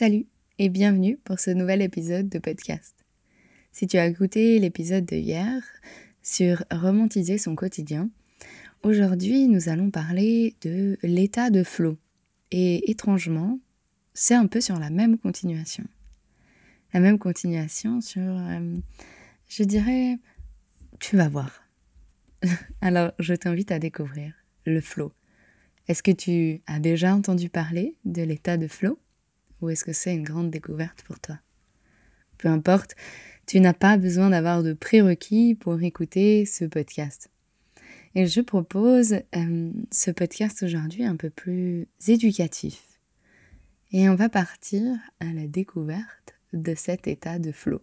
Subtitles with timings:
[0.00, 0.26] Salut
[0.60, 2.94] et bienvenue pour ce nouvel épisode de podcast.
[3.72, 5.60] Si tu as écouté l'épisode de hier
[6.22, 8.08] sur romantiser son quotidien,
[8.84, 11.98] aujourd'hui nous allons parler de l'état de flow.
[12.52, 13.58] Et étrangement,
[14.14, 15.82] c'est un peu sur la même continuation.
[16.94, 18.76] La même continuation sur, euh,
[19.48, 20.16] je dirais,
[21.00, 21.64] tu vas voir.
[22.80, 24.32] Alors, je t'invite à découvrir
[24.64, 25.12] le flow.
[25.88, 28.96] Est-ce que tu as déjà entendu parler de l'état de flow?
[29.60, 31.38] Ou est-ce que c'est une grande découverte pour toi?
[32.38, 32.94] Peu importe,
[33.46, 37.30] tu n'as pas besoin d'avoir de prérequis pour écouter ce podcast.
[38.14, 42.82] Et je propose euh, ce podcast aujourd'hui un peu plus éducatif.
[43.92, 44.82] Et on va partir
[45.20, 47.82] à la découverte de cet état de flow.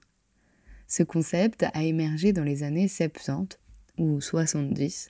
[0.88, 3.58] Ce concept a émergé dans les années 70
[3.98, 5.08] ou 70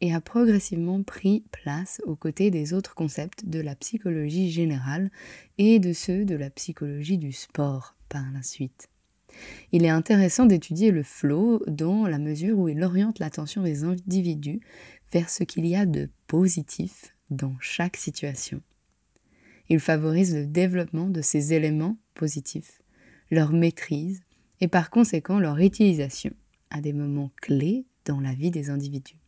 [0.00, 5.10] et a progressivement pris place aux côtés des autres concepts de la psychologie générale
[5.58, 8.88] et de ceux de la psychologie du sport par la suite.
[9.72, 14.60] Il est intéressant d'étudier le flow dans la mesure où il oriente l'attention des individus
[15.12, 18.60] vers ce qu'il y a de positif dans chaque situation.
[19.68, 22.80] Il favorise le développement de ces éléments positifs,
[23.30, 24.22] leur maîtrise
[24.60, 26.32] et par conséquent leur utilisation
[26.70, 29.25] à des moments clés dans la vie des individus.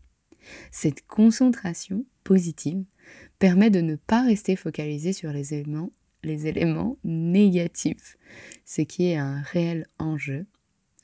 [0.70, 2.84] Cette concentration positive
[3.38, 8.16] permet de ne pas rester focalisé sur les éléments, les éléments négatifs,
[8.64, 10.46] ce qui est un réel enjeu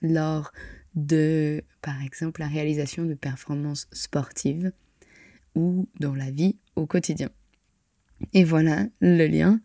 [0.02, 0.52] lors
[0.94, 4.72] de, par exemple, la réalisation de performances sportives
[5.54, 7.30] ou dans la vie au quotidien.
[8.32, 9.60] Et voilà le lien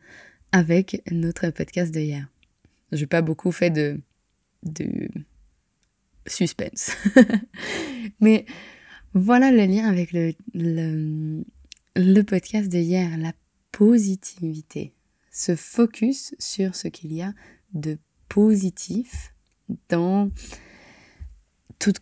[0.52, 2.28] avec notre podcast d'hier.
[2.92, 4.02] Je n'ai pas beaucoup fait de,
[4.64, 5.08] de
[6.26, 6.92] suspense.
[8.20, 8.46] Mais
[9.14, 11.44] voilà le lien avec le, le,
[11.96, 13.34] le podcast d'hier, la
[13.72, 14.94] positivité.
[15.32, 17.34] Ce focus sur ce qu'il y a
[17.74, 17.98] de
[18.28, 19.34] positif
[19.90, 20.30] dans
[21.78, 22.00] toutes,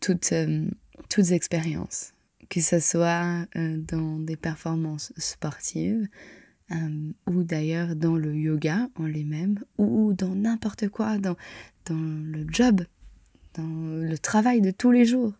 [0.00, 0.68] toutes, euh,
[1.08, 2.12] toutes expériences
[2.50, 6.08] que ce soit euh, dans des performances sportives
[6.72, 11.36] euh, ou d'ailleurs dans le yoga en lui-même ou dans n'importe quoi, dans,
[11.86, 12.82] dans le job,
[13.54, 15.32] dans le travail de tous les jours.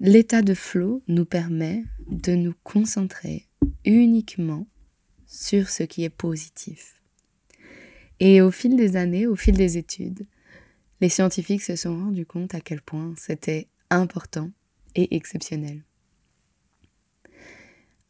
[0.00, 3.46] L'état de flow nous permet de nous concentrer
[3.84, 4.66] uniquement
[5.26, 7.00] sur ce qui est positif.
[8.18, 10.26] Et au fil des années, au fil des études,
[11.00, 14.50] les scientifiques se sont rendus compte à quel point c'était important
[14.94, 15.82] et exceptionnel.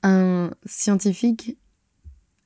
[0.03, 1.57] Un scientifique,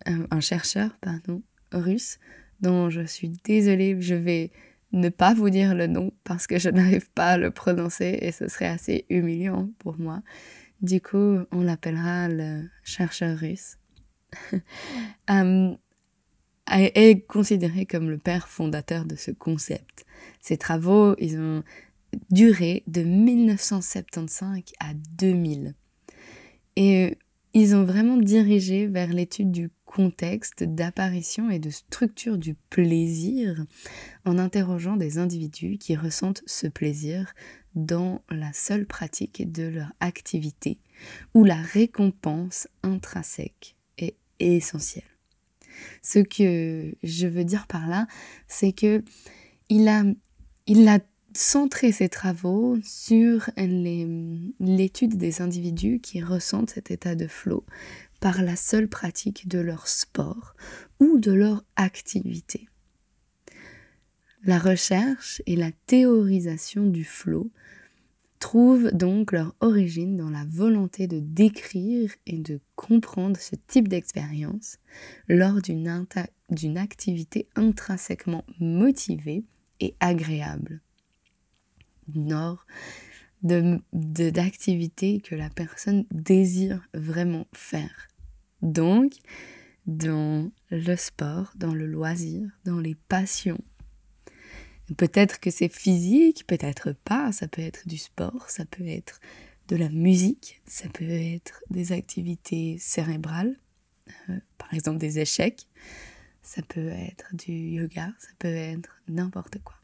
[0.07, 1.43] un, chercheur, pardon,
[1.73, 2.19] russe,
[2.61, 4.51] dont je suis désolée, je vais
[4.95, 8.33] ne pas vous dire le nom parce que je n'arrive pas à le prononcer et
[8.33, 10.23] ce serait assez humiliant pour moi.
[10.81, 13.79] Du coup, on l'appellera le chercheur russe.
[15.31, 15.75] euh,
[16.67, 20.05] est considéré comme le père fondateur de ce concept.
[20.41, 21.63] Ses travaux, ils ont
[22.31, 25.75] durée de 1975 à 2000.
[26.77, 27.15] Et euh,
[27.53, 33.65] ils ont vraiment dirigé vers l'étude du contexte d'apparition et de structure du plaisir
[34.25, 37.33] en interrogeant des individus qui ressentent ce plaisir
[37.77, 40.79] dans la seule pratique de leur activité
[41.33, 45.05] où la récompense intrinsèque est essentielle.
[46.03, 48.09] Ce que je veux dire par là,
[48.49, 49.05] c'est que
[49.69, 50.03] il a,
[50.67, 50.99] il a
[51.37, 57.65] ses travaux sur l'étude des individus qui ressentent cet état de flow
[58.25, 60.55] par la seule pratique de leur sport
[60.99, 62.71] ou de leur activité.
[64.45, 67.51] La recherche et la théorisation du flow
[68.39, 74.79] trouvent donc leur origine dans la volonté de décrire et de comprendre ce type d'expérience
[75.29, 79.45] lors d'une activité intrinsèquement motivée
[79.81, 80.81] et agréable.
[82.15, 82.65] Nord
[83.43, 88.09] d'activités que la personne désire vraiment faire.
[88.65, 89.13] Donc,
[89.87, 93.63] dans le sport, dans le loisir, dans les passions.
[94.97, 99.21] Peut-être que c'est physique, peut-être pas, ça peut être du sport, ça peut être
[99.69, 103.59] de la musique, ça peut être des activités cérébrales,
[104.29, 105.69] euh, par exemple des échecs,
[106.43, 109.77] ça peut être du yoga, ça peut être n'importe quoi.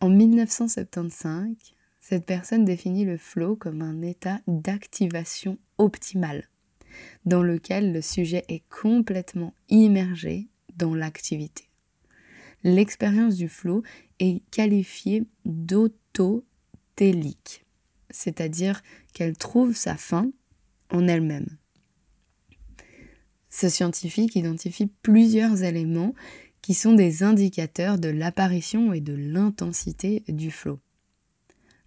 [0.00, 1.54] En 1975,
[2.00, 6.48] cette personne définit le flow comme un état d'activation optimale,
[7.24, 11.64] dans lequel le sujet est complètement immergé dans l'activité.
[12.64, 13.82] L'expérience du flow
[14.18, 16.44] est qualifiée d'autotélique,
[18.10, 18.82] c'est-à-dire
[19.12, 20.30] qu'elle trouve sa fin
[20.90, 21.56] en elle-même.
[23.50, 26.14] Ce scientifique identifie plusieurs éléments
[26.62, 30.80] qui sont des indicateurs de l'apparition et de l'intensité du flow.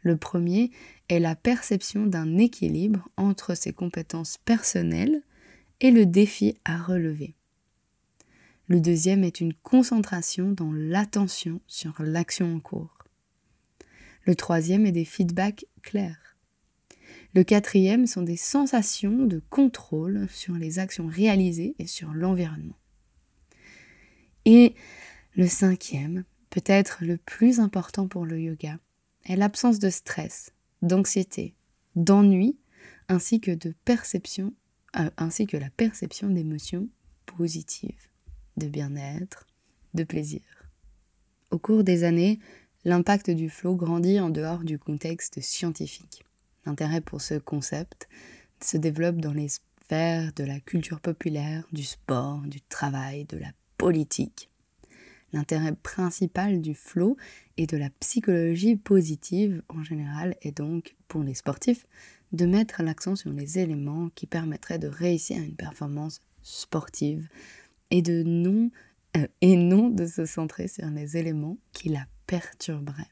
[0.01, 0.71] Le premier
[1.09, 5.21] est la perception d'un équilibre entre ses compétences personnelles
[5.79, 7.35] et le défi à relever.
[8.67, 12.97] Le deuxième est une concentration dans l'attention sur l'action en cours.
[14.23, 16.37] Le troisième est des feedbacks clairs.
[17.33, 22.77] Le quatrième sont des sensations de contrôle sur les actions réalisées et sur l'environnement.
[24.45, 24.75] Et
[25.35, 28.79] le cinquième, peut-être le plus important pour le yoga,
[29.25, 30.51] est l'absence de stress,
[30.81, 31.55] d'anxiété,
[31.95, 32.57] d'ennui,
[33.09, 36.87] euh, ainsi que la perception d'émotions
[37.25, 38.07] positives,
[38.57, 39.47] de bien-être,
[39.93, 40.41] de plaisir.
[41.51, 42.39] Au cours des années,
[42.85, 46.23] l'impact du flow grandit en dehors du contexte scientifique.
[46.65, 48.07] L'intérêt pour ce concept
[48.63, 53.51] se développe dans les sphères de la culture populaire, du sport, du travail, de la
[53.77, 54.50] politique.
[55.33, 57.17] L'intérêt principal du flow
[57.57, 61.85] et de la psychologie positive en général est donc, pour les sportifs,
[62.31, 67.27] de mettre l'accent sur les éléments qui permettraient de réussir une performance sportive
[67.91, 68.69] et, euh,
[69.41, 73.09] et non de se centrer sur les éléments qui la perturberaient.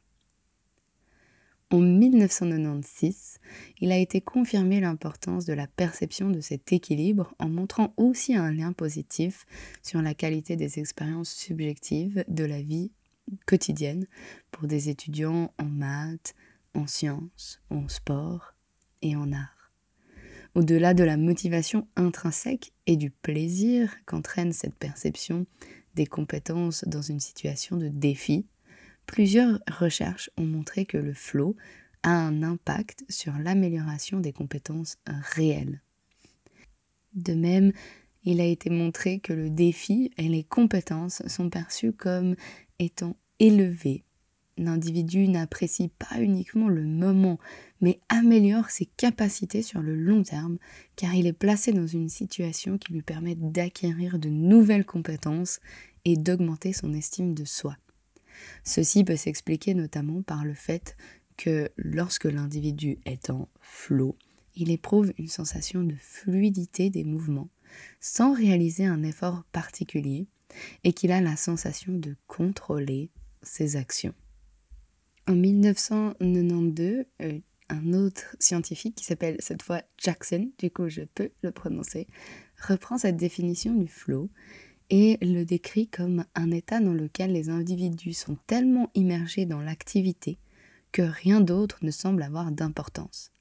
[1.72, 3.40] En 1996,
[3.80, 8.52] il a été confirmé l'importance de la perception de cet équilibre en montrant aussi un
[8.52, 9.46] lien positif
[9.84, 12.92] sur la qualité des expériences subjectives de la vie
[13.46, 14.08] quotidienne
[14.50, 16.34] pour des étudiants en maths,
[16.74, 18.56] en sciences, en sport
[19.04, 19.72] et en art.
[20.56, 25.46] Au-delà de la motivation intrinsèque et du plaisir qu'entraîne cette perception
[25.94, 28.48] des compétences dans une situation de défi,
[29.10, 31.56] Plusieurs recherches ont montré que le flow
[32.04, 35.82] a un impact sur l'amélioration des compétences réelles.
[37.16, 37.74] De même,
[38.24, 42.36] il a été montré que le défi et les compétences sont perçus comme
[42.78, 44.04] étant élevés.
[44.58, 47.40] L'individu n'apprécie pas uniquement le moment,
[47.82, 50.60] mais améliore ses capacités sur le long terme,
[50.96, 55.60] car il est placé dans une situation qui lui permet d'acquérir de nouvelles compétences
[56.06, 57.76] et d'augmenter son estime de soi.
[58.64, 60.96] Ceci peut s'expliquer notamment par le fait
[61.38, 64.18] que lorsque l'individu est en flot,
[64.56, 67.50] il éprouve une sensation de fluidité des mouvements
[68.00, 70.28] sans réaliser un effort particulier
[70.84, 73.10] et qu'il a la sensation de contrôler
[73.42, 74.14] ses actions.
[75.28, 81.30] En 1992, euh, un autre scientifique qui s'appelle cette fois Jackson, du coup je peux
[81.44, 82.08] le prononcer,
[82.68, 84.30] reprend cette définition du flow
[84.90, 90.38] et le décrit comme un état dans lequel les individus sont tellement immergés dans l'activité
[90.92, 93.32] que rien d'autre ne semble avoir d'importance.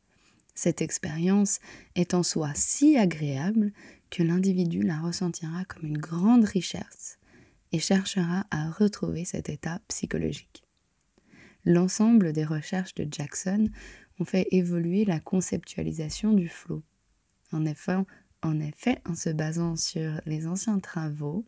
[0.55, 1.61] Cette expérience
[1.95, 3.73] est en soi si agréable
[4.11, 7.19] que l'individu la ressentira comme une grande richesse
[7.73, 10.65] et cherchera à retrouver cet état psychologique.
[11.65, 13.69] L'ensemble des recherches de Jackson
[14.19, 16.83] ont fait évoluer la conceptualisation du flow.
[17.53, 17.97] En effet,
[18.43, 21.45] en effet, en se basant sur les anciens travaux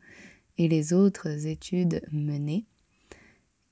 [0.58, 2.66] et les autres études menées,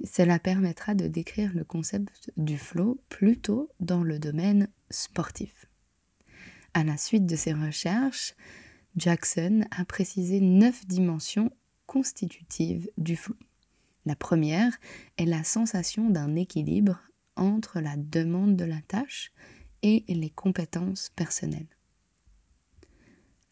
[0.04, 5.66] cela permettra de décrire le concept du flow plutôt dans le domaine sportif.
[6.74, 8.34] À la suite de ces recherches,
[8.96, 11.50] Jackson a précisé neuf dimensions
[11.86, 13.36] constitutives du flow.
[14.06, 14.78] La première
[15.16, 17.00] est la sensation d'un équilibre
[17.36, 19.32] entre la demande de la tâche
[19.82, 21.77] et les compétences personnelles.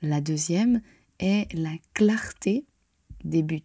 [0.03, 0.83] La deuxième
[1.19, 2.67] est la clarté
[3.25, 3.63] des buts.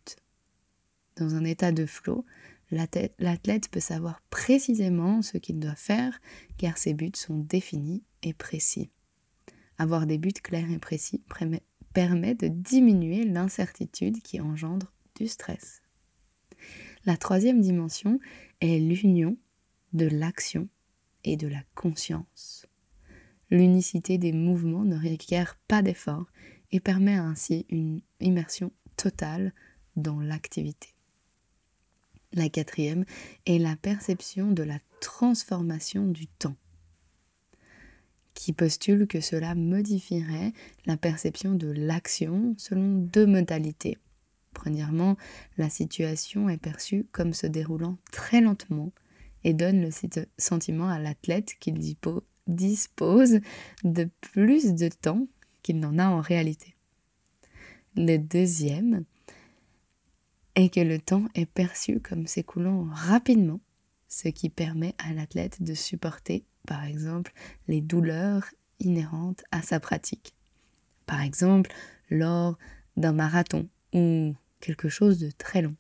[1.18, 2.26] Dans un état de flot,
[2.72, 6.20] l'athlète peut savoir précisément ce qu'il doit faire
[6.58, 8.90] car ses buts sont définis et précis.
[9.78, 11.22] Avoir des buts clairs et précis
[11.94, 15.82] permet de diminuer l'incertitude qui engendre du stress.
[17.06, 18.20] La troisième dimension
[18.62, 19.38] est l'union
[19.94, 20.70] de l'action
[21.24, 22.66] et de la conscience.
[23.52, 26.26] L'unicité des mouvements ne requiert pas d'effort
[26.72, 29.54] et permet ainsi une immersion totale
[29.98, 30.96] dans l'activité.
[32.32, 33.04] La quatrième
[33.46, 36.56] est la perception de la transformation du temps,
[38.34, 40.54] qui postule que cela modifierait
[40.86, 43.98] la perception de l'action selon deux modalités.
[44.54, 45.18] Premièrement,
[45.58, 48.94] la situation est perçue comme se déroulant très lentement
[49.44, 49.90] et donne le
[50.38, 51.80] sentiment à l'athlète qu'il
[52.48, 53.40] dispose
[53.84, 55.28] de plus de temps
[55.64, 56.76] qu'il n'en a en réalité.
[57.96, 59.06] Le deuxième
[60.56, 63.60] est que le temps est perçu comme s'écoulant rapidement,
[64.08, 67.34] ce qui permet à l'athlète de supporter, par exemple,
[67.68, 68.46] les douleurs
[68.80, 70.34] inhérentes à sa pratique.
[71.06, 71.72] Par exemple,
[72.10, 72.58] lors
[72.98, 75.76] d'un marathon ou quelque chose de très long.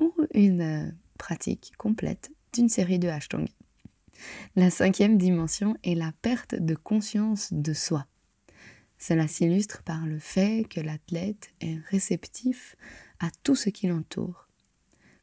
[0.00, 3.48] Ou une pratique complète d'une série de hashtags.
[4.54, 8.06] La cinquième dimension est la perte de conscience de soi.
[8.98, 12.76] Cela s'illustre par le fait que l'athlète est réceptif
[13.20, 14.48] à tout ce qui l'entoure.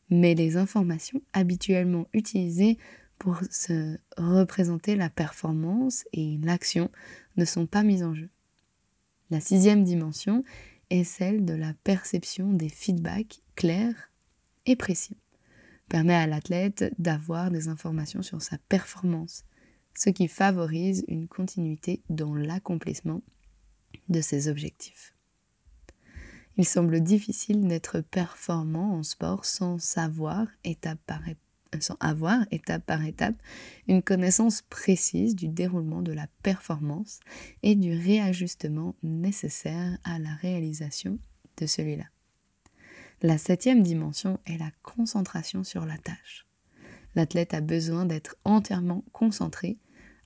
[0.10, 2.78] Mais les informations habituellement utilisées
[3.18, 6.92] pour se représenter la performance et l'action
[7.38, 8.30] ne sont pas mises en jeu.
[9.30, 10.44] La sixième dimension
[10.90, 14.12] est celle de la perception des feedbacks clairs
[14.66, 15.18] et précis.
[15.94, 19.44] Permet à l'athlète d'avoir des informations sur sa performance,
[19.96, 23.22] ce qui favorise une continuité dans l'accomplissement
[24.10, 25.14] de ses objectifs.
[26.58, 30.98] Il semble difficile d'être performant en sport sans savoir, étape
[31.80, 33.36] sans avoir, étape par étape,
[33.88, 37.20] une connaissance précise du déroulement de la performance
[37.62, 41.20] et du réajustement nécessaire à la réalisation
[41.58, 42.06] de celui-là.
[43.22, 46.46] La septième dimension est la concentration sur la tâche.
[47.16, 49.78] L'athlète a besoin d'être entièrement concentré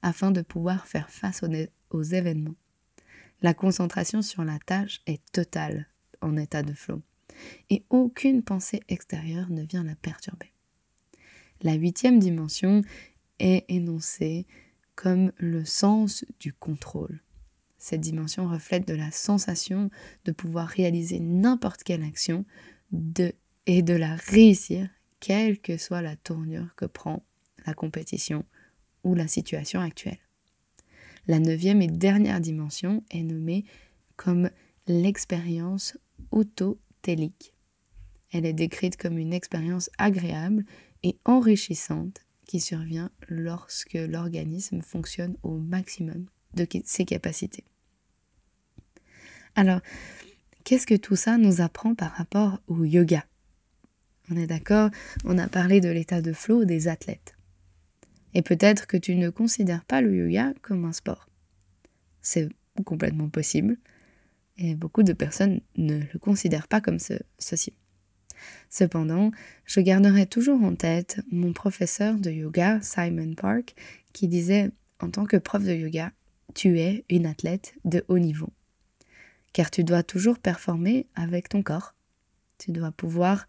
[0.01, 1.43] afin de pouvoir faire face
[1.89, 2.55] aux événements.
[3.41, 5.87] La concentration sur la tâche est totale
[6.21, 7.01] en état de flot
[7.69, 10.51] et aucune pensée extérieure ne vient la perturber.
[11.61, 12.81] La huitième dimension
[13.39, 14.47] est énoncée
[14.95, 17.21] comme le sens du contrôle.
[17.77, 19.91] Cette dimension reflète de la sensation
[20.25, 22.45] de pouvoir réaliser n'importe quelle action
[22.91, 23.33] de,
[23.65, 24.89] et de la réussir,
[25.19, 27.23] quelle que soit la tournure que prend
[27.65, 28.45] la compétition
[29.03, 30.19] ou la situation actuelle.
[31.27, 33.65] La neuvième et dernière dimension est nommée
[34.15, 34.49] comme
[34.87, 35.97] l'expérience
[36.31, 37.53] autotélique.
[38.31, 40.65] Elle est décrite comme une expérience agréable
[41.03, 47.65] et enrichissante qui survient lorsque l'organisme fonctionne au maximum de ses capacités.
[49.55, 49.81] Alors,
[50.67, 53.23] qu'est-ce que tout ça nous apprend par rapport au yoga?
[54.29, 54.89] On est d'accord,
[55.23, 57.37] on a parlé de l'état de flow des athlètes.
[58.33, 61.29] Et peut-être que tu ne considères pas le yoga comme un sport.
[62.21, 62.49] C'est
[62.83, 63.77] complètement possible.
[64.57, 67.71] Et beaucoup de personnes ne le considèrent pas comme ceci.
[68.69, 69.31] Cependant,
[69.63, 73.73] je garderai toujours en tête mon professeur de yoga, Simon Park,
[74.11, 76.11] qui disait En tant que prof de yoga,
[76.55, 78.51] tu es une athlète de haut niveau.
[79.53, 81.95] Car tu dois toujours performer avec ton corps.
[82.57, 83.47] Tu dois pouvoir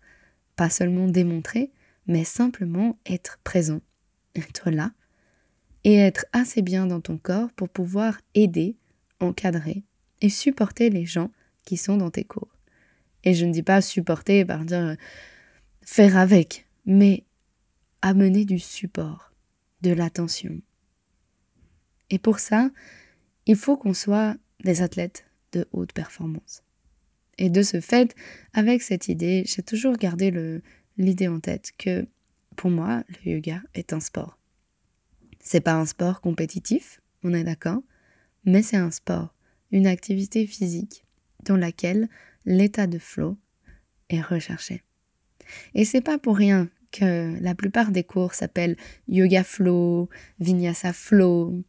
[0.57, 1.71] pas seulement démontrer,
[2.07, 3.81] mais simplement être présent
[4.38, 4.93] être là
[5.85, 8.76] et être assez bien dans ton corps pour pouvoir aider,
[9.21, 9.85] encadrer
[10.21, 11.31] et supporter les gens
[11.64, 12.57] qui sont dans tes cours.
[13.25, 14.95] Et je ne dis pas supporter par dire euh,
[15.83, 17.25] faire avec, mais
[18.02, 19.33] amener du support,
[19.83, 20.61] de l'attention.
[22.11, 22.71] Et pour ça,
[23.47, 26.62] il faut qu'on soit des athlètes de haute performance.
[27.38, 28.14] Et de ce fait,
[28.52, 30.61] avec cette idée, j'ai toujours gardé
[30.97, 32.07] l'idée en tête que
[32.57, 34.38] pour moi, le yoga est un sport.
[35.40, 37.83] C'est pas un sport compétitif, on est d'accord,
[38.45, 39.35] mais c'est un sport,
[39.71, 41.05] une activité physique
[41.45, 42.09] dans laquelle
[42.45, 43.38] l'état de flow
[44.11, 44.83] est recherché.
[45.75, 48.76] Et c'est pas pour rien que la plupart des cours s'appellent
[49.07, 50.09] yoga flow,
[50.40, 51.62] vinyasa flow.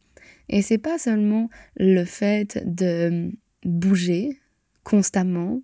[0.48, 3.30] Et c'est pas seulement le fait de
[3.64, 4.38] bouger
[4.84, 5.62] constamment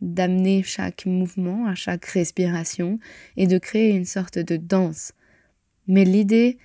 [0.00, 2.98] d'amener chaque mouvement à chaque respiration
[3.36, 5.12] et de créer une sorte de danse.
[5.86, 6.58] Mais l'idée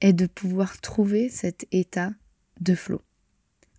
[0.00, 2.12] est de pouvoir trouver cet état
[2.60, 3.02] de flot.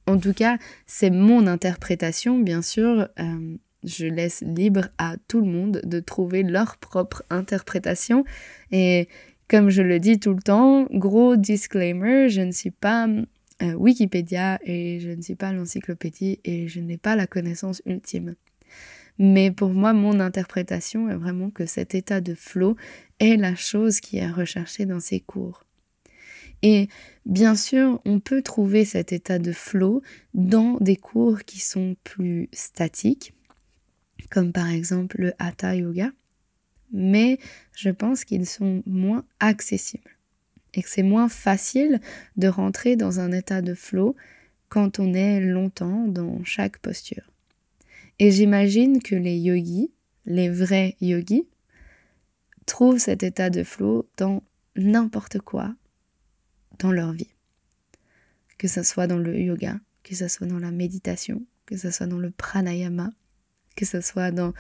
[0.08, 5.52] En tout cas, c'est mon interprétation, bien sûr, euh, je laisse libre à tout le
[5.52, 8.26] monde de trouver leur propre interprétation.
[8.72, 9.08] Et
[9.48, 13.08] comme je le dis tout le temps, gros disclaimer, je ne suis pas
[13.62, 18.36] euh, Wikipédia et je ne suis pas l'encyclopédie et je n'ai pas la connaissance ultime.
[19.18, 22.78] Mais pour moi, mon interprétation est vraiment que cet état de flow
[23.20, 25.66] est la chose qui est recherchée dans ces cours.
[26.62, 26.88] Et
[27.26, 30.02] bien sûr, on peut trouver cet état de flow
[30.34, 33.34] dans des cours qui sont plus statiques,
[34.30, 36.12] comme par exemple le Hatha Yoga,
[36.92, 37.40] mais
[37.76, 40.19] je pense qu'ils sont moins accessibles
[40.74, 42.00] et que c'est moins facile
[42.38, 44.16] de rentrer dans un état de flow
[44.70, 47.32] quand on est longtemps dans chaque posture.
[48.20, 49.92] Et j'imagine que les yogis,
[50.26, 51.48] les vrais yogis,
[52.66, 54.44] trouvent cet état de flow dans
[54.76, 55.74] n'importe quoi
[56.78, 57.34] dans leur vie.
[58.58, 62.08] Que ce soit dans le yoga, que ce soit dans la méditation, que ce soit
[62.08, 63.12] dans le pranayama,
[63.76, 64.54] que ce soit dans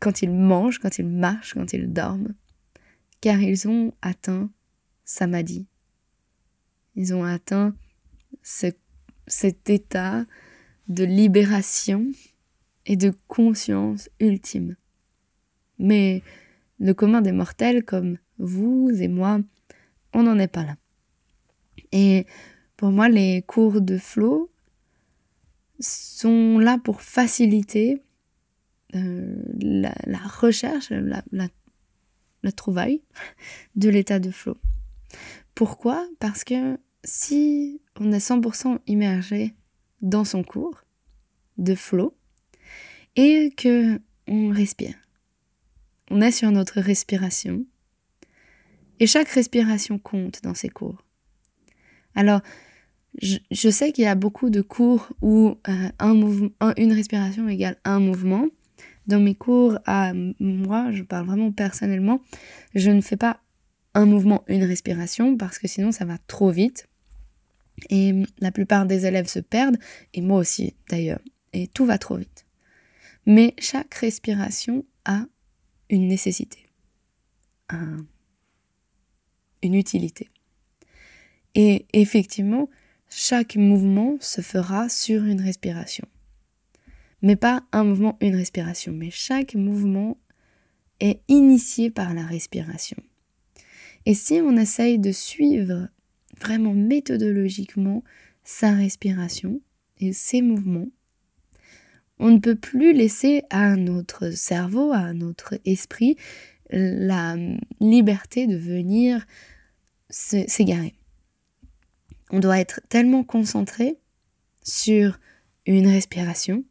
[0.00, 2.34] quand ils mangent, quand ils marchent, quand ils dorment,
[3.20, 4.50] car ils ont atteint
[5.06, 5.66] samadhi.
[6.96, 7.74] Ils ont atteint
[8.42, 10.26] cet état
[10.88, 12.06] de libération
[12.84, 14.76] et de conscience ultime.
[15.78, 16.22] Mais
[16.78, 19.40] le commun des mortels comme vous et moi,
[20.12, 20.76] on n'en est pas là.
[21.92, 22.26] Et
[22.76, 24.50] pour moi, les cours de flow
[25.80, 28.02] sont là pour faciliter
[28.94, 33.02] euh, la, recherche, la, la trouvaille
[33.74, 34.56] de l'état de flow.
[35.54, 36.06] Pourquoi?
[36.18, 39.54] Parce que si on est 100% immergé
[40.02, 40.82] dans son cours
[41.58, 42.16] de flow
[43.16, 44.96] et que on respire,
[46.10, 47.64] on est sur notre respiration
[49.00, 51.02] et chaque respiration compte dans ces cours.
[52.14, 52.40] Alors,
[53.20, 58.00] je, sais qu'il y a beaucoup de cours où euh, un une respiration égale un
[58.00, 58.46] mouvement.
[59.06, 62.20] Dans mes cours, à moi, je parle vraiment personnellement,
[62.74, 63.40] je ne fais pas
[63.96, 66.86] un mouvement, une respiration, parce que sinon ça va trop vite.
[67.90, 69.78] Et la plupart des élèves se perdent,
[70.14, 71.20] et moi aussi d'ailleurs,
[71.52, 72.46] et tout va trop vite.
[73.24, 75.24] Mais chaque respiration a
[75.88, 76.66] une nécessité,
[79.62, 80.28] une utilité.
[81.54, 82.68] Et effectivement,
[83.08, 86.06] chaque mouvement se fera sur une respiration.
[87.22, 90.18] Mais pas un mouvement, une respiration, mais chaque mouvement
[91.00, 92.98] est initié par la respiration.
[94.06, 95.88] Et si on essaye de suivre
[96.40, 98.04] vraiment méthodologiquement
[98.44, 99.60] sa respiration
[99.98, 100.88] et ses mouvements,
[102.18, 106.16] on ne peut plus laisser à notre cerveau, à notre esprit,
[106.70, 107.36] la
[107.80, 109.26] liberté de venir
[110.08, 110.94] s'égarer.
[112.30, 113.98] On doit être tellement concentré
[114.62, 115.18] sur
[115.66, 116.64] une respiration,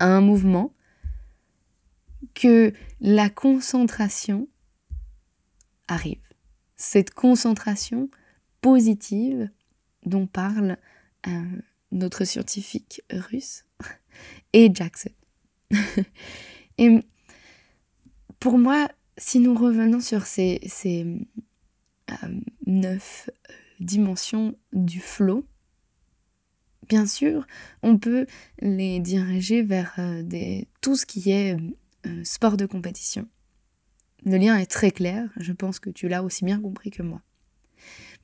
[0.00, 0.74] un mouvement,
[2.34, 4.48] que la concentration
[5.88, 6.23] arrive
[6.76, 8.08] cette concentration
[8.60, 9.50] positive
[10.04, 10.76] dont parle
[11.26, 11.42] euh,
[11.92, 13.64] notre scientifique russe
[14.52, 15.10] et Jackson.
[16.78, 17.00] et
[18.40, 20.60] pour moi, si nous revenons sur ces,
[22.10, 25.46] euh, neuf euh, dimensions du flow,
[26.88, 27.46] bien sûr,
[27.82, 28.26] on peut
[28.60, 29.98] les diriger vers
[30.82, 31.56] tout ce qui est
[32.24, 33.26] sport de compétition.
[34.24, 37.20] Le lien est très clair, je pense que tu l'as aussi bien compris que moi.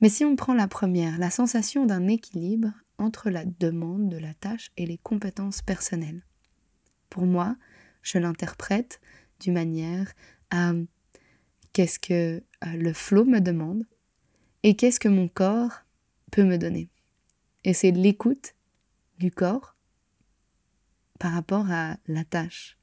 [0.01, 4.33] Mais si on prend la première, la sensation d'un équilibre entre la demande de la
[4.33, 6.23] tâche et les compétences personnelles.
[7.09, 7.55] Pour moi,
[8.01, 8.99] je l'interprète
[9.39, 10.11] d'une manière
[10.49, 10.73] à
[11.73, 13.85] qu'est-ce que euh, le flow me demande
[14.63, 15.83] et qu'est-ce que mon corps
[16.31, 16.89] peut me donner.
[17.63, 18.55] Et c'est l'écoute
[19.19, 19.75] du corps
[21.19, 22.77] par rapport à la tâche.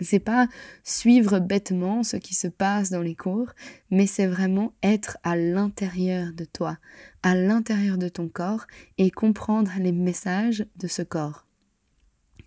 [0.00, 0.48] C'est pas
[0.84, 3.52] suivre bêtement ce qui se passe dans les cours,
[3.90, 6.78] mais c'est vraiment être à l'intérieur de toi,
[7.22, 11.46] à l'intérieur de ton corps et comprendre les messages de ce corps.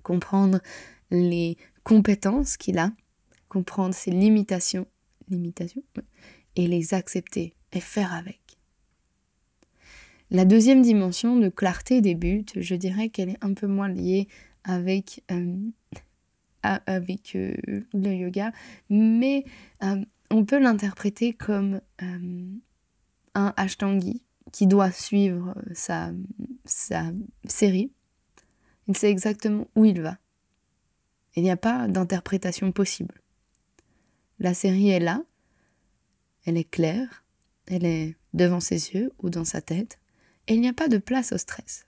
[0.01, 0.61] Comprendre
[1.09, 2.91] les compétences qu'il a,
[3.49, 4.87] comprendre ses limitations,
[5.29, 5.83] limitations
[6.55, 8.39] et les accepter et faire avec.
[10.29, 14.29] La deuxième dimension de clarté des buts, je dirais qu'elle est un peu moins liée
[14.63, 15.57] avec euh,
[16.63, 17.55] avec euh,
[17.93, 18.51] le yoga,
[18.89, 19.45] mais
[19.83, 22.55] euh, on peut l'interpréter comme euh,
[23.35, 26.11] un ashtangi qui doit suivre sa,
[26.65, 27.11] sa
[27.47, 27.91] série.
[28.87, 30.17] Il sait exactement où il va.
[31.35, 33.21] Il n'y a pas d'interprétation possible.
[34.39, 35.23] La série est là,
[36.45, 37.23] elle est claire,
[37.67, 39.99] elle est devant ses yeux ou dans sa tête,
[40.47, 41.85] et il n'y a pas de place au stress.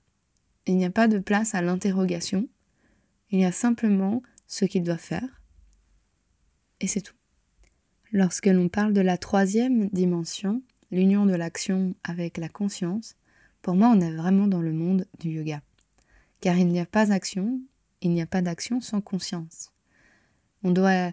[0.65, 2.47] Il n'y a pas de place à l'interrogation,
[3.31, 5.41] Il y a simplement ce qu'il doit faire.
[6.79, 7.15] Et c'est tout.
[8.11, 13.15] Lorsque l'on parle de la troisième dimension, l'union de l'action avec la conscience,
[13.61, 15.61] pour moi on est vraiment dans le monde du yoga.
[16.41, 17.59] Car il n'y a pas d'action,
[18.01, 19.71] il n'y a pas d'action sans conscience.
[20.63, 21.11] On doit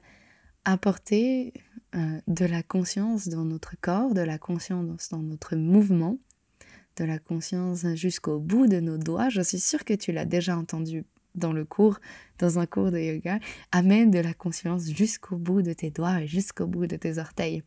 [0.65, 1.55] apporter
[1.95, 6.19] euh, de la conscience dans notre corps, de la conscience dans notre mouvement,
[6.97, 9.29] de la conscience jusqu'au bout de nos doigts.
[9.29, 11.99] Je suis sûre que tu l'as déjà entendu dans le cours,
[12.39, 13.39] dans un cours de yoga.
[13.73, 17.63] Amène de la conscience jusqu'au bout de tes doigts et jusqu'au bout de tes orteils.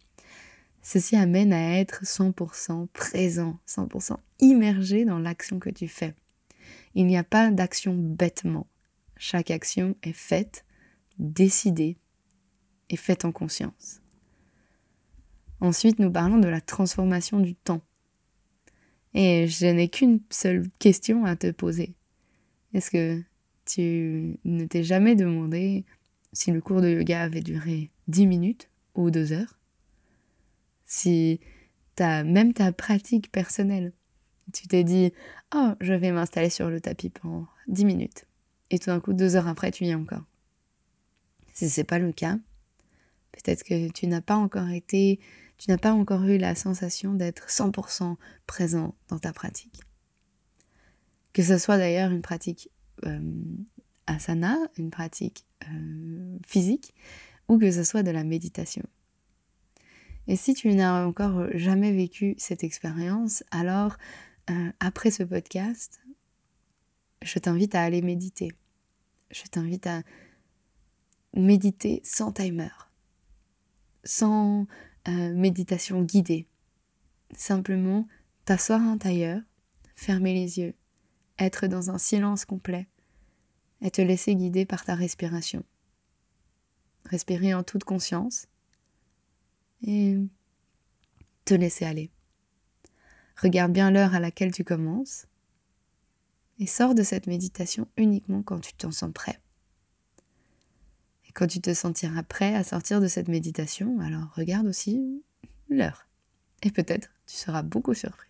[0.82, 6.14] Ceci amène à être 100% présent, 100% immergé dans l'action que tu fais.
[6.94, 8.68] Il n'y a pas d'action bêtement.
[9.18, 10.66] Chaque action est faite,
[11.18, 11.98] décidée
[12.90, 14.02] et faite en conscience.
[15.62, 17.82] Ensuite, nous parlons de la transformation du temps.
[19.14, 21.96] Et je n'ai qu'une seule question à te poser.
[22.74, 23.24] Est-ce que
[23.66, 25.86] tu ne t'es jamais demandé
[26.32, 29.60] si le cours de yoga avait duré 10 minutes ou 2 heures
[30.86, 31.40] Si
[32.00, 33.94] as même ta pratique personnelle,
[34.52, 35.14] tu t'es dit
[35.56, 38.26] Oh, je vais m'installer sur le tapis pendant 10 minutes.
[38.72, 40.24] Et tout d'un coup, deux heures après, tu y es encore.
[41.54, 42.38] Si ce n'est pas le cas,
[43.32, 45.20] peut-être que tu n'as pas encore été
[45.64, 49.80] tu n'as pas encore eu la sensation d'être 100% présent dans ta pratique.
[51.32, 52.70] Que ce soit d'ailleurs une pratique
[54.08, 56.94] asana, une pratique euh, physique,
[57.48, 58.84] ou que ce soit de la méditation.
[60.28, 63.98] Et si tu n'as encore jamais vécu cette expérience, alors
[64.50, 66.02] euh, après ce podcast,
[67.22, 68.52] je t'invite à aller méditer.
[69.32, 70.04] Je t'invite à
[71.36, 72.70] méditer sans timer,
[74.04, 74.68] sans
[75.08, 76.48] euh, méditation guidée.
[77.36, 78.08] Simplement
[78.46, 79.42] t'asseoir en tailleur,
[79.96, 80.76] fermer les yeux,
[81.40, 82.88] être dans un silence complet
[83.82, 85.64] et te laisser guider par ta respiration.
[87.06, 88.48] Respirer en toute conscience
[89.86, 90.18] et
[91.46, 92.10] te laisser aller.
[93.42, 95.28] Regarde bien l'heure à laquelle tu commences
[96.60, 99.40] et sors de cette méditation uniquement quand tu t'en sens prêt.
[101.34, 105.24] Quand tu te sentiras prêt à sortir de cette méditation, alors regarde aussi
[105.68, 106.08] l'heure.
[106.62, 108.30] Et peut-être tu seras beaucoup surpris.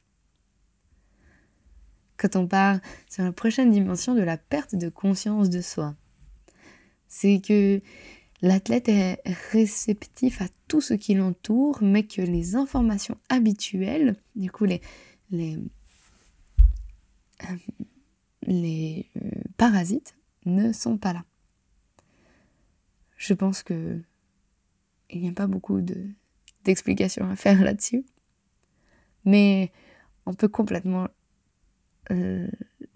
[2.17, 5.95] Quand on part sur la prochaine dimension de la perte de conscience de soi,
[7.07, 7.81] c'est que
[8.41, 9.21] l'athlète est
[9.51, 14.81] réceptif à tout ce qui l'entoure, mais que les informations habituelles, du coup les,
[15.31, 15.57] les,
[17.49, 17.55] euh,
[18.47, 19.01] euh,
[19.57, 21.23] parasites, ne sont pas là
[23.23, 24.01] je pense que
[25.09, 26.09] il n'y a pas beaucoup de
[26.65, 28.05] d'explications à faire là-dessus.
[29.25, 29.71] Mais
[30.25, 31.07] on peut complètement...
[32.11, 32.47] Euh,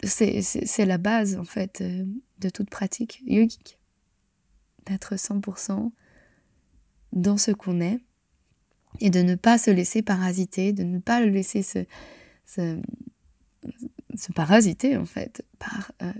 [0.02, 2.04] c'est la base, en fait, euh,
[2.38, 3.78] de toute pratique yogique.
[4.86, 5.90] D'être 100%
[7.12, 8.00] dans ce qu'on est
[9.00, 11.84] et de ne pas se laisser parasiter, de ne pas le laisser se,
[12.46, 12.80] se,
[14.34, 16.12] parasiter, en fait, par euh,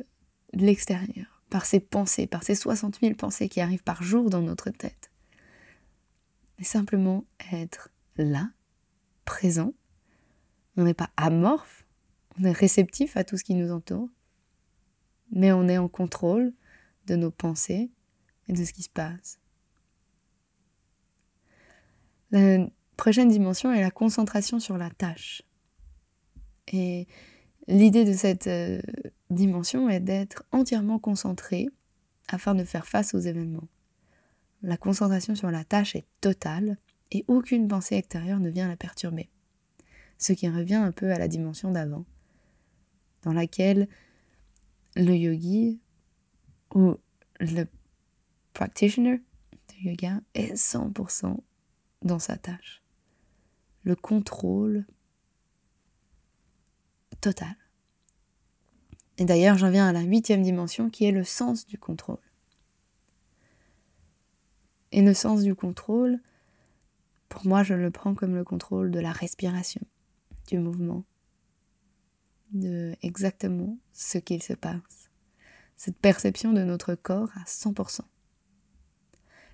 [0.53, 4.71] l'extérieur par ces pensées, par ces 60 000 pensées qui arrivent par jour dans notre
[4.71, 5.11] tête.
[6.59, 8.51] Et simplement être là,
[9.25, 9.73] présent.
[10.77, 11.87] On n'est pas amorphe,
[12.41, 14.09] on est réceptif à tout ce qui nous entoure,
[15.31, 16.53] mais on est en contrôle
[17.07, 17.91] de nos pensées
[18.49, 19.41] et de ce qui se passe.
[22.31, 25.43] La prochaine dimension est la concentration sur la tâche.
[26.69, 27.07] Et
[27.67, 28.83] l'idée de cette euh,
[29.31, 31.69] dimension est d'être entièrement concentré
[32.29, 33.69] afin de faire face aux événements.
[34.63, 36.77] La concentration sur la tâche est totale
[37.11, 39.31] et aucune pensée extérieure ne vient la perturber.
[40.19, 42.05] Ce qui revient un peu à la dimension d'avant,
[43.29, 43.89] dans laquelle
[44.97, 45.83] le yogi
[46.75, 46.95] ou
[47.41, 47.65] le
[48.55, 51.37] practitioner de yoga est 100%
[52.01, 52.83] dans sa tâche.
[53.83, 54.87] Le contrôle
[57.21, 57.55] total.
[59.19, 62.17] Et d'ailleurs, j'en viens à la huitième dimension qui est le sens du contrôle.
[64.91, 66.19] Et le sens du contrôle,
[67.29, 69.83] pour moi, je le prends comme le contrôle de la respiration,
[70.47, 71.05] du mouvement,
[72.53, 75.11] de exactement ce qu'il se passe.
[75.77, 78.01] Cette perception de notre corps à 100%.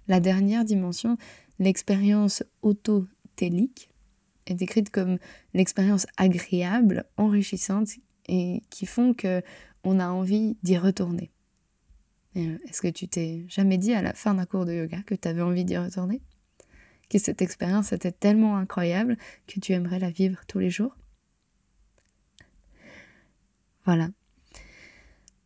[0.08, 1.16] La dernière dimension,
[1.58, 3.90] l'expérience autotélique,
[4.46, 5.18] est décrite comme
[5.54, 7.90] l'expérience agréable, enrichissante
[8.28, 9.42] et qui font que
[9.84, 11.30] on a envie d'y retourner.
[12.36, 15.14] Euh, est-ce que tu t'es jamais dit à la fin d'un cours de yoga que
[15.14, 16.20] tu avais envie d'y retourner?
[17.08, 20.96] Que cette expérience était tellement incroyable que tu aimerais la vivre tous les jours?
[23.84, 24.08] Voilà.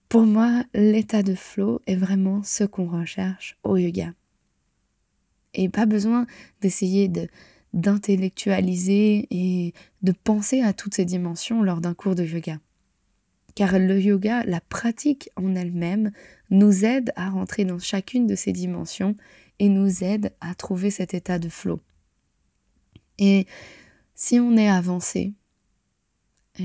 [0.08, 4.14] Pour moi, l'état de flow est vraiment ce qu'on recherche au yoga.
[5.54, 6.26] Et pas besoin
[6.60, 7.28] d'essayer de
[7.74, 12.58] d'intellectualiser et de penser à toutes ces dimensions lors d'un cours de yoga.
[13.54, 16.12] Car le yoga, la pratique en elle-même,
[16.48, 19.16] nous aide à rentrer dans chacune de ces dimensions
[19.58, 21.80] et nous aide à trouver cet état de flow.
[23.18, 23.46] Et
[24.14, 25.34] si on est avancé,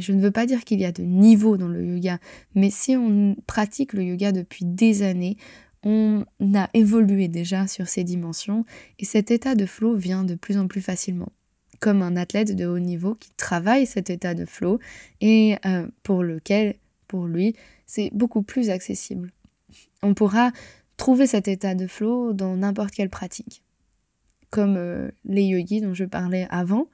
[0.01, 2.19] je ne veux pas dire qu'il y a de niveau dans le yoga,
[2.55, 5.37] mais si on pratique le yoga depuis des années,
[5.83, 6.25] on
[6.55, 8.65] a évolué déjà sur ces dimensions
[8.99, 11.31] et cet état de flow vient de plus en plus facilement.
[11.79, 14.79] Comme un athlète de haut niveau qui travaille cet état de flow
[15.19, 16.75] et euh, pour lequel,
[17.07, 19.31] pour lui, c'est beaucoup plus accessible.
[20.01, 20.51] On pourra
[20.95, 23.61] trouver cet état de flow dans n'importe quelle pratique.
[24.49, 26.87] Comme euh, les yogis dont je parlais avant,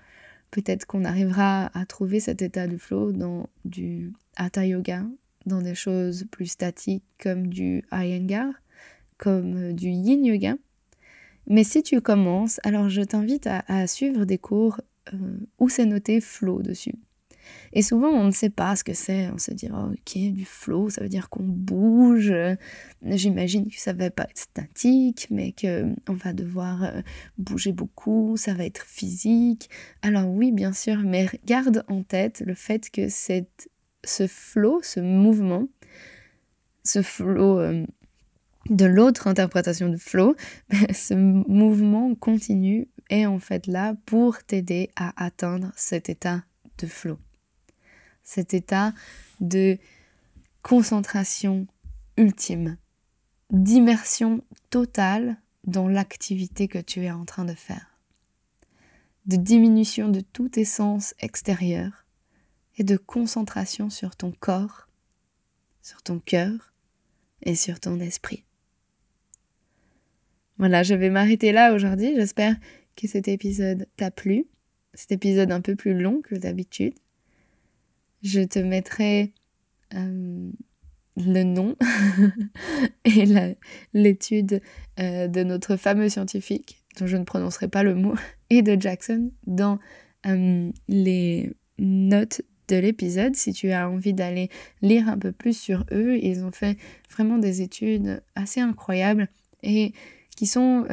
[0.52, 5.04] peut-être qu'on arrivera à trouver cet état de flow dans du hatha yoga,
[5.46, 8.54] dans des choses plus statiques comme du iyengar,
[9.18, 10.56] comme euh, du yin yoga.
[11.48, 14.82] Mais si tu commences, alors je t'invite à, suivre des cours
[15.14, 15.18] euh,
[15.58, 16.96] où c'est noté flow dessus.
[17.74, 19.30] Et souvent, on ne sait pas ce que c'est.
[19.30, 22.34] On se dit, oh, ok, du flow, ça veut dire qu'on bouge.
[23.04, 27.02] J'imagine que ça va pas être statique, mais qu'on va devoir euh,
[27.38, 29.70] bouger beaucoup, ça va être physique.
[30.02, 33.70] Alors oui, bien sûr, mais garde en tête le fait que cette,
[34.04, 35.68] ce flow, ce mouvement,
[36.84, 37.86] ce flow euh,
[38.70, 40.36] de l'autre interprétation de flow,
[40.94, 46.44] ce mouvement continu est en fait là pour t'aider à atteindre cet état
[46.78, 47.18] de flow
[48.30, 48.94] cet état
[49.40, 49.80] de
[50.62, 51.66] concentration
[52.16, 52.78] ultime,
[53.50, 57.98] d'immersion totale dans l'activité que tu es en train de faire,
[59.26, 62.06] de diminution de toute essence extérieure
[62.78, 64.88] et de concentration sur ton corps,
[65.82, 66.72] sur ton cœur
[67.42, 68.44] et sur ton esprit.
[70.60, 72.14] Voilà, je vais m'arrêter là aujourd'hui.
[72.16, 72.56] J'espère
[72.96, 74.46] que cet épisode t'a plu.
[74.94, 76.94] Cet épisode un peu plus long que d'habitude
[78.22, 79.34] je te mettrai
[79.96, 80.52] euh,
[81.18, 81.76] le nom
[83.06, 83.26] et
[83.94, 84.62] l'étude
[85.00, 88.16] euh, de notre fameux scientifique, dont je ne prononcerai pas le mot,
[88.50, 89.80] et de Jackson dans
[90.26, 94.50] euh, les notes de l'épisode si tu as envie d'aller
[94.82, 96.18] lire un peu plus sur eux.
[96.18, 96.78] Ils ont fait
[97.10, 99.28] vraiment des études assez incroyables
[99.64, 99.94] et
[100.36, 100.86] qui sont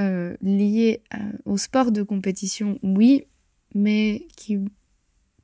[0.43, 1.03] liées
[1.45, 3.27] au sport de compétition, oui,
[3.75, 4.59] mais qui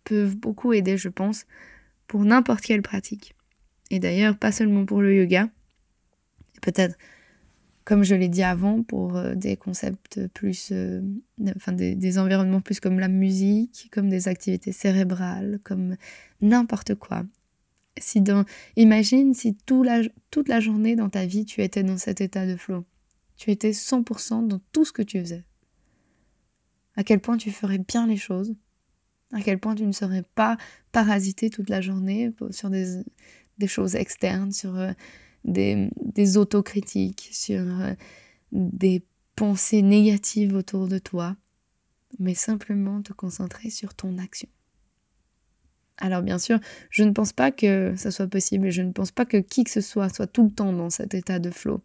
[0.03, 1.45] peuvent beaucoup aider, je pense,
[2.13, 3.35] pour n'importe quelle pratique.
[3.91, 5.49] Et d'ailleurs, pas seulement pour le yoga,
[6.61, 6.99] peut-être,
[7.85, 11.01] comme je l'ai dit avant, pour euh, des concepts plus, euh,
[11.39, 15.97] des, environnements plus comme la musique, comme des activités cérébrales, comme
[16.43, 17.23] n'importe quoi.
[17.97, 18.45] Si dans,
[18.77, 22.85] imagine si toute la journée dans ta vie, tu étais dans cet état de flow.
[23.39, 25.45] Tu étais 100% dans tout ce que tu faisais.
[26.95, 28.55] À quel point tu ferais bien les choses,
[29.33, 30.57] à quel point tu ne serais pas
[30.93, 33.03] parasité toute la journée sur des,
[33.67, 34.93] choses externes, sur euh,
[35.45, 37.95] des, autocritiques, sur euh,
[38.53, 39.03] des
[39.35, 41.37] pensées négatives autour de toi,
[42.19, 44.49] mais simplement te concentrer sur ton action.
[45.99, 46.59] Alors bien sûr,
[46.91, 49.65] je ne pense pas que ça soit possible et je ne pense pas que qui
[49.65, 51.81] que ce soit soit tout le temps dans cet état de flow.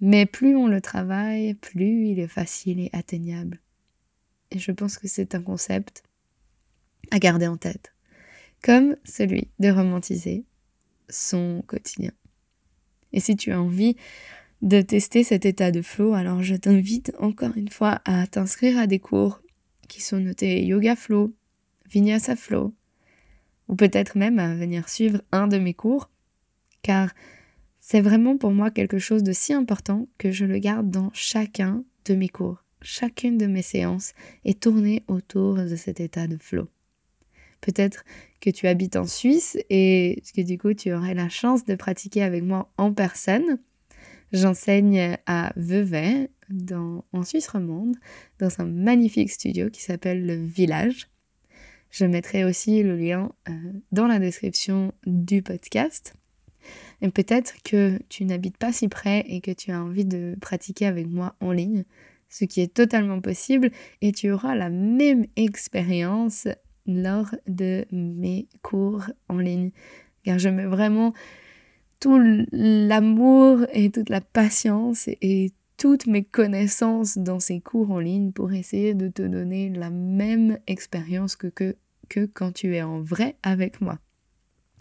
[0.00, 3.60] Mais plus on le travaille, plus il est facile et atteignable.
[4.50, 6.02] Et je pense que c'est un concept
[7.10, 7.94] à garder en tête,
[8.62, 10.44] comme celui de romantiser
[11.08, 12.12] son quotidien.
[13.12, 13.96] Et si tu as envie
[14.62, 18.86] de tester cet état de flow, alors je t'invite encore une fois à t'inscrire à
[18.86, 19.40] des cours
[19.88, 21.34] qui sont notés Yoga Flow,
[21.90, 22.74] Vinyasa Flow,
[23.68, 26.10] ou peut-être même à venir suivre un de mes cours,
[26.82, 27.14] car
[27.78, 31.84] c'est vraiment pour moi quelque chose de si important que je le garde dans chacun
[32.04, 32.64] de mes cours.
[32.82, 34.12] Chacune de mes séances
[34.44, 36.68] est tournée autour de cet état de flow.
[37.60, 38.04] Peut-être
[38.40, 42.22] que tu habites en Suisse et que du coup tu aurais la chance de pratiquer
[42.22, 43.58] avec moi en personne.
[44.32, 47.96] J'enseigne à Vevey, dans, en Suisse romande,
[48.38, 51.08] dans un magnifique studio qui s'appelle Le Village.
[51.90, 53.52] Je mettrai aussi le lien euh,
[53.92, 56.14] dans la description du podcast.
[57.00, 60.86] Et peut-être que tu n'habites pas si près et que tu as envie de pratiquer
[60.86, 61.84] avec moi en ligne,
[62.28, 66.48] ce qui est totalement possible, et tu auras la même expérience
[66.86, 69.70] lors de mes cours en ligne.
[70.24, 71.12] Car je mets vraiment
[72.00, 72.20] tout
[72.52, 78.52] l'amour et toute la patience et toutes mes connaissances dans ces cours en ligne pour
[78.52, 81.76] essayer de te donner la même expérience que, que,
[82.08, 83.98] que quand tu es en vrai avec moi.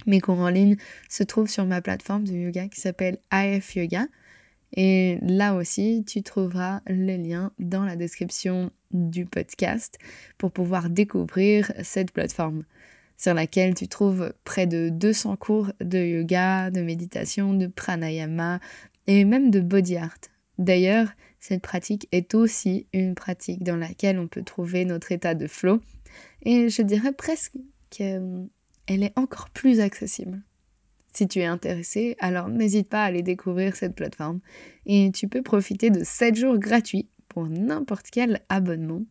[0.06, 0.76] Mes cours en ligne
[1.10, 4.08] se trouvent sur ma plateforme de yoga qui s'appelle AF Yoga.
[4.74, 9.98] Et là aussi, tu trouveras le lien dans la description du podcast
[10.38, 12.64] pour pouvoir découvrir cette plateforme
[13.18, 18.60] sur laquelle tu trouves près de 200 cours de yoga, de méditation, de pranayama
[19.08, 20.18] et même de body art.
[20.58, 25.48] D'ailleurs, cette pratique est aussi une pratique dans laquelle on peut trouver notre état de
[25.48, 25.80] flow
[26.44, 27.54] et je dirais presque
[27.90, 28.50] qu'elle
[28.88, 30.42] est encore plus accessible.
[31.14, 34.42] Si tu es intéressé, alors n'hésite pas à aller découvrir cette plateforme
[34.86, 39.04] et tu peux profiter de 7 jours gratuits pour n'importe quel abonnement,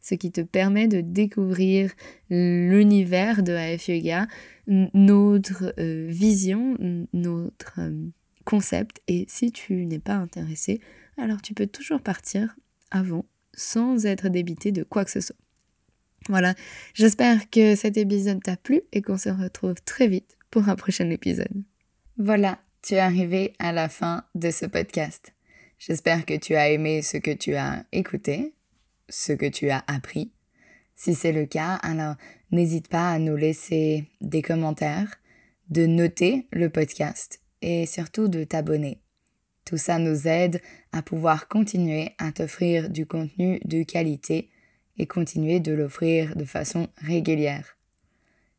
[0.00, 1.90] ce qui te permet de découvrir
[2.30, 4.28] l'univers de AF Yoga,
[4.68, 6.76] notre euh, vision,
[7.12, 8.06] notre euh,
[8.44, 9.00] concept.
[9.08, 10.80] Et si tu n'es pas intéressé,
[11.18, 12.56] alors tu peux toujours partir
[12.92, 15.34] avant sans être débité de quoi que ce soit.
[16.28, 16.54] Voilà,
[16.94, 21.10] j'espère que cet épisode t'a plu et qu'on se retrouve très vite pour un prochain
[21.10, 21.64] épisode.
[22.16, 25.32] Voilà, tu es arrivé à la fin de ce podcast.
[25.84, 28.54] J'espère que tu as aimé ce que tu as écouté,
[29.08, 30.30] ce que tu as appris.
[30.94, 32.14] Si c'est le cas, alors
[32.52, 35.18] n'hésite pas à nous laisser des commentaires,
[35.70, 39.00] de noter le podcast et surtout de t'abonner.
[39.64, 44.50] Tout ça nous aide à pouvoir continuer à t'offrir du contenu de qualité
[44.98, 47.76] et continuer de l'offrir de façon régulière.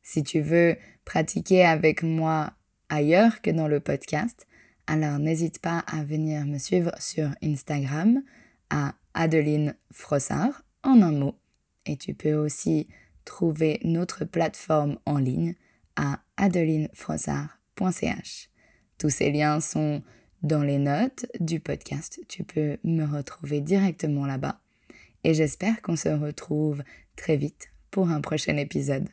[0.01, 2.51] Si tu veux pratiquer avec moi
[2.89, 4.45] ailleurs que dans le podcast,
[4.88, 8.22] alors n'hésite pas à venir me suivre sur Instagram
[8.69, 11.36] à Adeline Frossard en un mot.
[11.86, 12.88] Et tu peux aussi
[13.26, 15.56] trouver notre plateforme en ligne
[15.96, 18.50] à adelinefrossard.ch.
[18.98, 20.02] Tous ces liens sont
[20.41, 22.19] dans les notes du podcast.
[22.28, 24.60] Tu peux me retrouver directement là-bas.
[25.24, 26.84] Et j'espère qu'on se retrouve
[27.15, 29.08] très vite pour un prochain épisode.